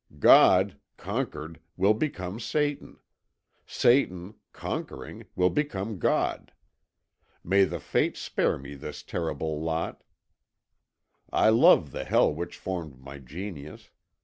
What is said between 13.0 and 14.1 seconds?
genius.